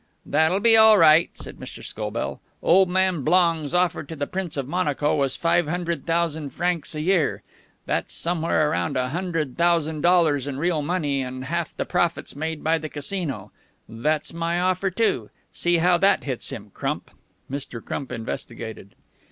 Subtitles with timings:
[0.25, 1.83] "That'll be all right," said Mr.
[1.83, 2.41] Scobell.
[2.63, 7.01] "Old man Blong's offer to the Prince of Monaco was five hundred thousand francs a
[7.01, 7.43] year
[7.85, 12.63] that's somewhere around a hundred thousand dollars in real money and half the profits made
[12.63, 13.51] by the Casino.
[13.87, 15.29] That's my offer, too.
[15.53, 17.11] See how that hits him, Crump."
[17.47, 17.79] Mr.
[17.85, 18.95] Crump investigated.